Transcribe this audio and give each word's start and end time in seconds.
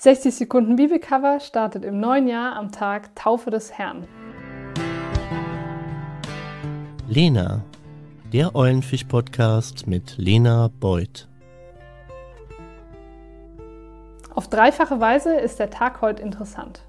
60 0.00 0.32
Sekunden 0.32 0.76
Bibelcover 0.76 1.40
startet 1.40 1.84
im 1.84 1.98
neuen 1.98 2.28
Jahr 2.28 2.54
am 2.54 2.70
Tag 2.70 3.16
Taufe 3.16 3.50
des 3.50 3.72
Herrn. 3.76 4.06
Lena, 7.08 7.64
der 8.32 8.54
Eulenfisch-Podcast 8.54 9.88
mit 9.88 10.16
Lena 10.16 10.70
Beuth. 10.78 11.26
Auf 14.32 14.46
dreifache 14.48 15.00
Weise 15.00 15.34
ist 15.34 15.58
der 15.58 15.70
Tag 15.70 16.00
heute 16.00 16.22
interessant. 16.22 16.82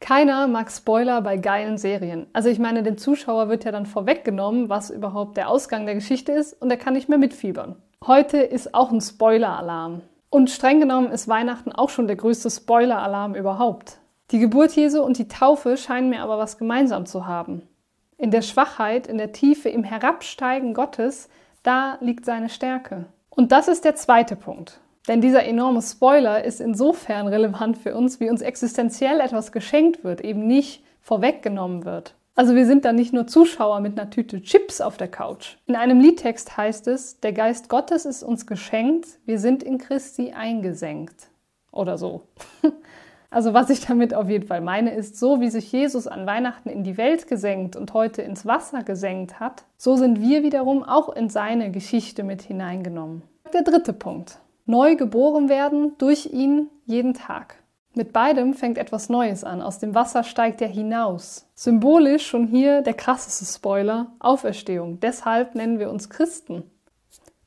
Keiner 0.00 0.48
mag 0.48 0.72
Spoiler 0.72 1.20
bei 1.20 1.36
geilen 1.36 1.76
Serien. 1.76 2.28
Also 2.32 2.48
ich 2.48 2.58
meine, 2.58 2.82
dem 2.82 2.96
Zuschauer 2.96 3.50
wird 3.50 3.66
ja 3.66 3.72
dann 3.72 3.84
vorweggenommen, 3.84 4.70
was 4.70 4.88
überhaupt 4.88 5.36
der 5.36 5.50
Ausgang 5.50 5.84
der 5.84 5.96
Geschichte 5.96 6.32
ist 6.32 6.54
und 6.62 6.70
er 6.70 6.78
kann 6.78 6.94
nicht 6.94 7.10
mehr 7.10 7.18
mitfiebern. 7.18 7.76
Heute 8.06 8.38
ist 8.38 8.74
auch 8.74 8.90
ein 8.90 9.02
Spoiler-Alarm. 9.02 10.00
Und 10.34 10.50
streng 10.50 10.80
genommen 10.80 11.12
ist 11.12 11.28
Weihnachten 11.28 11.70
auch 11.70 11.90
schon 11.90 12.08
der 12.08 12.16
größte 12.16 12.50
Spoiler-Alarm 12.50 13.36
überhaupt. 13.36 13.98
Die 14.32 14.40
Geburt 14.40 14.72
Jesu 14.72 15.00
und 15.00 15.16
die 15.16 15.28
Taufe 15.28 15.76
scheinen 15.76 16.10
mir 16.10 16.22
aber 16.22 16.38
was 16.38 16.58
gemeinsam 16.58 17.06
zu 17.06 17.28
haben. 17.28 17.62
In 18.18 18.32
der 18.32 18.42
Schwachheit, 18.42 19.06
in 19.06 19.16
der 19.16 19.30
Tiefe, 19.30 19.68
im 19.68 19.84
Herabsteigen 19.84 20.74
Gottes, 20.74 21.28
da 21.62 21.98
liegt 22.00 22.24
seine 22.24 22.48
Stärke. 22.48 23.04
Und 23.30 23.52
das 23.52 23.68
ist 23.68 23.84
der 23.84 23.94
zweite 23.94 24.34
Punkt. 24.34 24.80
Denn 25.06 25.20
dieser 25.20 25.44
enorme 25.44 25.82
Spoiler 25.82 26.42
ist 26.42 26.60
insofern 26.60 27.28
relevant 27.28 27.78
für 27.78 27.94
uns, 27.94 28.18
wie 28.18 28.28
uns 28.28 28.42
existenziell 28.42 29.20
etwas 29.20 29.52
geschenkt 29.52 30.02
wird, 30.02 30.20
eben 30.20 30.48
nicht 30.48 30.82
vorweggenommen 31.00 31.84
wird. 31.84 32.16
Also 32.36 32.56
wir 32.56 32.66
sind 32.66 32.84
da 32.84 32.92
nicht 32.92 33.12
nur 33.12 33.28
Zuschauer 33.28 33.80
mit 33.80 33.98
einer 33.98 34.10
Tüte 34.10 34.42
Chips 34.42 34.80
auf 34.80 34.96
der 34.96 35.08
Couch. 35.08 35.56
In 35.66 35.76
einem 35.76 36.00
Liedtext 36.00 36.56
heißt 36.56 36.88
es, 36.88 37.20
der 37.20 37.32
Geist 37.32 37.68
Gottes 37.68 38.04
ist 38.04 38.24
uns 38.24 38.46
geschenkt, 38.46 39.06
wir 39.24 39.38
sind 39.38 39.62
in 39.62 39.78
Christi 39.78 40.32
eingesenkt. 40.32 41.28
Oder 41.70 41.98
so. 41.98 42.22
Also 43.30 43.52
was 43.52 43.68
ich 43.68 43.80
damit 43.84 44.14
auf 44.14 44.28
jeden 44.28 44.46
Fall 44.46 44.60
meine, 44.60 44.94
ist, 44.94 45.18
so 45.18 45.40
wie 45.40 45.50
sich 45.50 45.72
Jesus 45.72 46.06
an 46.06 46.24
Weihnachten 46.24 46.68
in 46.68 46.84
die 46.84 46.96
Welt 46.96 47.26
gesenkt 47.26 47.74
und 47.74 47.92
heute 47.92 48.22
ins 48.22 48.46
Wasser 48.46 48.84
gesenkt 48.84 49.40
hat, 49.40 49.64
so 49.76 49.96
sind 49.96 50.20
wir 50.20 50.44
wiederum 50.44 50.84
auch 50.84 51.08
in 51.08 51.28
seine 51.28 51.72
Geschichte 51.72 52.22
mit 52.22 52.42
hineingenommen. 52.42 53.22
Der 53.52 53.62
dritte 53.62 53.92
Punkt. 53.92 54.38
Neu 54.66 54.94
geboren 54.94 55.48
werden 55.48 55.94
durch 55.98 56.26
ihn 56.26 56.70
jeden 56.86 57.12
Tag. 57.12 57.56
Mit 57.96 58.12
beidem 58.12 58.54
fängt 58.54 58.76
etwas 58.76 59.08
Neues 59.08 59.44
an. 59.44 59.62
Aus 59.62 59.78
dem 59.78 59.94
Wasser 59.94 60.24
steigt 60.24 60.60
er 60.60 60.66
hinaus. 60.68 61.46
Symbolisch 61.54 62.26
schon 62.26 62.48
hier 62.48 62.82
der 62.82 62.94
krasseste 62.94 63.44
Spoiler, 63.44 64.12
Auferstehung. 64.18 64.98
Deshalb 64.98 65.54
nennen 65.54 65.78
wir 65.78 65.90
uns 65.90 66.10
Christen. 66.10 66.64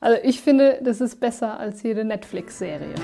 Also 0.00 0.18
ich 0.22 0.40
finde, 0.40 0.80
das 0.82 1.02
ist 1.02 1.20
besser 1.20 1.60
als 1.60 1.82
jede 1.82 2.02
Netflix-Serie. 2.02 2.94